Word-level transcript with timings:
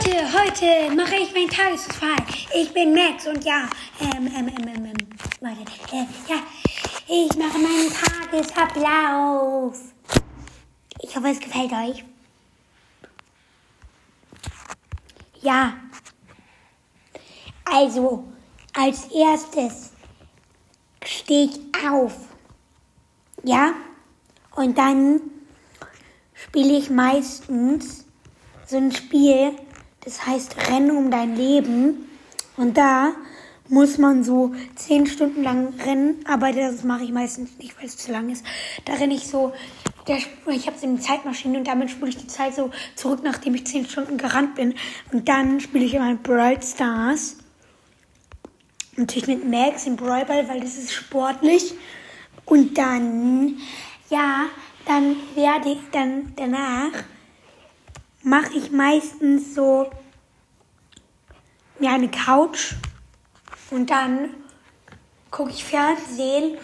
Leute, 0.00 0.32
heute 0.32 0.94
mache 0.94 1.16
ich 1.16 1.34
meinen 1.34 1.50
Tagesfall. 1.50 2.16
Ich 2.54 2.72
bin 2.72 2.94
Max 2.94 3.26
und 3.26 3.44
ja, 3.44 3.68
ähm, 4.00 4.30
ähm, 4.34 4.48
ähm, 4.48 4.68
ähm, 4.68 4.86
ähm 4.86 5.08
warte, 5.40 5.60
äh, 5.92 6.06
ja, 6.28 6.42
ich 7.06 7.36
mache 7.36 7.58
meinen 7.58 7.92
Tagesablauf. 7.92 9.78
Ich 11.02 11.14
hoffe, 11.14 11.28
es 11.28 11.40
gefällt 11.40 11.72
euch. 11.72 12.04
Ja, 15.42 15.74
also, 17.64 18.24
als 18.72 19.06
erstes 19.08 19.90
stehe 21.04 21.46
ich 21.46 21.60
auf. 21.86 22.14
Ja, 23.42 23.74
und 24.56 24.78
dann 24.78 25.20
spiele 26.32 26.78
ich 26.78 26.88
meistens 26.88 28.06
so 28.66 28.76
ein 28.76 28.92
Spiel, 28.92 29.56
das 30.04 30.26
heißt 30.26 30.56
Rennen 30.70 30.96
um 30.96 31.10
dein 31.10 31.36
Leben. 31.36 32.08
Und 32.56 32.76
da 32.76 33.12
muss 33.68 33.98
man 33.98 34.24
so 34.24 34.52
zehn 34.74 35.06
Stunden 35.06 35.42
lang 35.44 35.74
rennen, 35.86 36.24
aber 36.26 36.52
das 36.52 36.82
mache 36.82 37.04
ich 37.04 37.12
meistens 37.12 37.56
nicht, 37.58 37.78
weil 37.78 37.86
es 37.86 37.96
zu 37.96 38.10
lang 38.10 38.28
ist. 38.28 38.44
Da 38.84 38.94
renne 38.94 39.14
ich 39.14 39.26
so, 39.26 39.52
der, 40.08 40.18
ich 40.48 40.66
habe 40.66 40.76
so 40.76 40.86
eine 40.86 40.98
Zeitmaschine 40.98 41.58
und 41.58 41.68
damit 41.68 41.90
spiele 41.90 42.08
ich 42.08 42.16
die 42.16 42.26
Zeit 42.26 42.54
so 42.54 42.70
zurück, 42.96 43.20
nachdem 43.22 43.54
ich 43.54 43.66
zehn 43.66 43.86
Stunden 43.86 44.18
gerannt 44.18 44.56
bin. 44.56 44.74
Und 45.12 45.28
dann 45.28 45.60
spiele 45.60 45.84
ich 45.84 45.94
immer 45.94 46.14
Brawl 46.16 46.60
Stars. 46.62 47.36
Natürlich 48.96 49.28
mit 49.28 49.48
Max 49.48 49.86
im 49.86 49.96
Brawlball, 49.96 50.48
weil 50.48 50.60
das 50.60 50.76
ist 50.76 50.92
sportlich. 50.92 51.72
Und 52.44 52.76
dann, 52.76 53.58
ja, 54.10 54.46
dann 54.84 55.16
werde 55.36 55.70
ich 55.70 55.78
dann 55.92 56.32
danach 56.34 57.04
mache 58.22 58.54
ich 58.54 58.70
meistens 58.70 59.54
so 59.54 59.90
mir 61.78 61.90
eine 61.90 62.10
Couch 62.10 62.74
und 63.70 63.90
dann 63.90 64.30
gucke 65.30 65.50
ich 65.50 65.64
Fernsehen, 65.64 66.58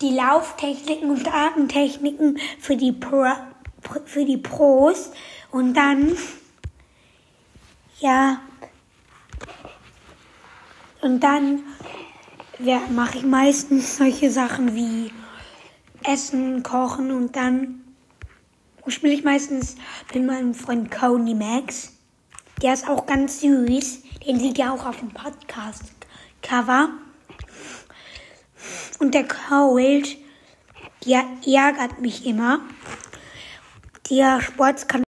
die 0.00 0.10
Lauftechniken 0.10 1.10
und 1.10 1.32
Atemtechniken 1.32 2.38
für 2.58 2.76
die, 2.76 2.92
Pro, 2.92 3.24
für 4.04 4.24
die 4.24 4.36
Pros 4.36 5.10
und 5.50 5.74
dann, 5.74 6.16
ja, 8.00 8.40
und 11.00 11.20
dann 11.20 11.62
ja, 12.58 12.80
mache 12.90 13.18
ich 13.18 13.24
meistens 13.24 13.96
solche 13.96 14.30
Sachen 14.30 14.74
wie 14.74 15.12
Essen, 16.02 16.62
Kochen 16.62 17.12
und 17.12 17.36
dann 17.36 17.87
spiele 18.90 19.14
ich 19.14 19.24
meistens 19.24 19.76
mit 20.14 20.24
meinem 20.24 20.54
Freund 20.54 20.90
Coney 20.90 21.34
Max. 21.34 21.92
Der 22.62 22.74
ist 22.74 22.88
auch 22.88 23.06
ganz 23.06 23.40
süß. 23.40 24.02
Den 24.26 24.40
sieht 24.40 24.58
ihr 24.58 24.72
auch 24.72 24.84
auf 24.84 24.98
dem 24.98 25.10
Podcast-Cover. 25.10 26.90
Und 28.98 29.14
der 29.14 29.26
Cold, 29.26 30.16
der 31.06 31.24
ärgert 31.46 32.00
mich 32.00 32.26
immer. 32.26 32.60
Der 34.10 34.40
Sportskanone. 34.40 35.04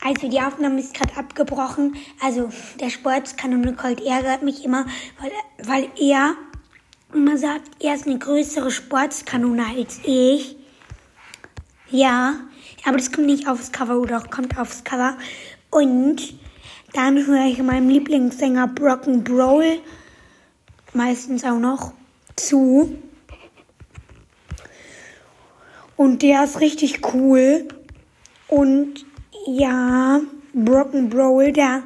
Also 0.00 0.28
die 0.28 0.40
Aufnahme 0.40 0.80
ist 0.80 0.94
gerade 0.94 1.16
abgebrochen. 1.16 1.96
Also 2.20 2.50
der 2.80 2.90
Sportskanone 2.90 3.74
Cold 3.74 4.00
ärgert 4.00 4.42
mich 4.42 4.64
immer, 4.64 4.86
weil, 5.20 5.30
weil 5.58 5.88
er 5.96 6.34
immer 7.12 7.36
sagt, 7.36 7.70
er 7.80 7.94
ist 7.94 8.06
eine 8.06 8.18
größere 8.18 8.70
Sportskanone 8.70 9.64
als 9.76 10.00
ich. 10.04 10.56
Ja, 11.90 12.36
aber 12.84 12.96
das 12.96 13.12
kommt 13.12 13.26
nicht 13.26 13.48
aufs 13.48 13.72
Cover 13.72 13.98
oder 13.98 14.20
kommt 14.20 14.58
aufs 14.58 14.84
Cover. 14.84 15.16
Und 15.70 16.34
dann 16.92 17.26
höre 17.26 17.46
ich 17.46 17.62
meinem 17.62 17.88
Lieblingssänger 17.88 18.68
Brocken 18.68 19.24
Brawl 19.24 19.80
meistens 20.92 21.44
auch 21.44 21.58
noch 21.58 21.92
zu. 22.36 22.96
Und 25.96 26.22
der 26.22 26.44
ist 26.44 26.60
richtig 26.60 27.14
cool. 27.14 27.68
Und 28.48 29.06
ja, 29.46 30.20
Brocken 30.52 31.08
Brawl, 31.08 31.52
der 31.52 31.82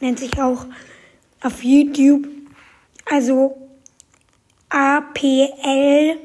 nennt 0.00 0.18
sich 0.18 0.40
auch 0.40 0.66
auf 1.42 1.62
YouTube, 1.62 2.26
also 3.04 3.56
A-P-L, 4.70 6.16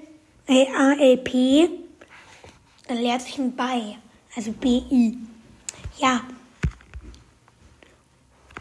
äh, 0.48 0.66
A-L-P, 0.78 1.70
dann 2.88 2.98
lehrt 2.98 3.22
sich 3.22 3.38
ein 3.38 3.56
bei 3.56 3.98
also 4.36 4.52
BI. 4.52 5.18
Ja. 5.98 6.22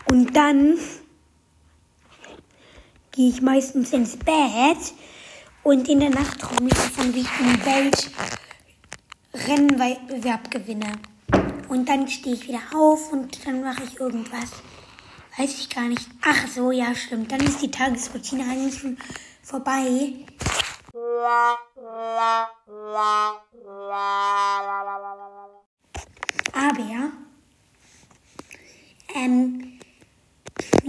Und 0.07 0.37
dann 0.37 0.79
gehe 3.13 3.31
ich 3.31 3.41
meistens 3.41 3.93
ins 3.93 4.17
Bett 4.17 4.95
und 5.63 5.89
in 5.89 6.01
der 6.01 6.11
Nacht 6.11 6.41
träume 6.41 6.69
ich 6.69 6.75
davon, 6.75 7.15
wie 7.15 7.21
ich 7.21 7.31
einen 7.39 7.65
Weltrennenwettbewerb 9.33 10.51
gewinne. 10.51 10.93
Und 11.69 11.89
dann 11.89 12.09
stehe 12.09 12.35
ich 12.35 12.49
wieder 12.49 12.61
auf 12.75 13.13
und 13.13 13.47
dann 13.47 13.63
mache 13.63 13.85
ich 13.85 13.99
irgendwas. 13.99 14.51
Weiß 15.39 15.59
ich 15.59 15.71
gar 15.71 15.85
nicht. 15.85 16.07
Ach 16.21 16.47
so, 16.47 16.71
ja, 16.71 16.95
stimmt. 16.95 17.33
Dann 17.33 17.41
ist 17.41 17.63
die 17.63 17.71
Tagesroutine 17.71 18.45
eigentlich 18.45 18.79
schon 18.79 18.99
vorbei. 19.43 20.13
Aber, 20.95 21.59
ähm, 29.15 29.81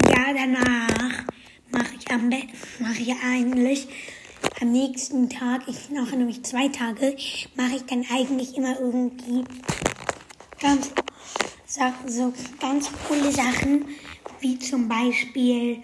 ja, 0.09 0.34
danach 0.34 1.24
mache 1.72 1.96
ich 1.97 2.12
am 2.12 2.30
mache 2.80 3.00
ich 3.00 3.16
eigentlich 3.24 3.88
am 4.59 4.74
nächsten 4.74 5.30
Tag, 5.30 5.62
ich 5.68 5.90
mache 5.90 6.18
nämlich 6.18 6.44
zwei 6.44 6.68
Tage, 6.68 7.16
mache 7.56 7.78
ich 7.78 7.86
dann 7.86 8.06
eigentlich 8.12 8.58
immer 8.58 8.78
irgendwie 8.78 9.46
ganz, 10.59 10.92
so 12.08 12.34
ganz 12.59 12.92
coole 13.08 13.31
Sachen, 13.31 13.86
wie 14.42 14.59
zum 14.59 14.90
Beispiel 14.90 15.81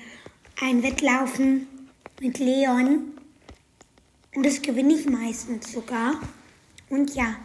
ein 0.59 0.83
Wettlaufen 0.83 1.67
mit 2.19 2.39
Leon. 2.39 3.13
Und 4.35 4.45
das 4.45 4.61
gewinne 4.61 4.93
ich 4.93 5.05
meistens 5.05 5.71
sogar. 5.71 6.19
Und 6.89 7.15
ja. 7.15 7.35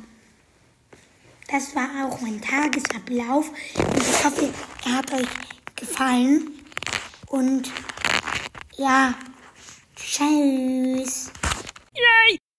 Das 1.49 1.75
war 1.75 1.89
auch 2.07 2.21
mein 2.21 2.41
Tagesablauf. 2.41 3.51
Und 3.77 3.97
ich 3.97 4.25
hoffe, 4.25 4.53
er 4.85 4.93
hat 4.99 5.13
euch 5.13 5.29
gefallen. 5.77 6.51
Und 7.29 7.71
ja, 8.77 9.15
tschüss. 9.97 11.31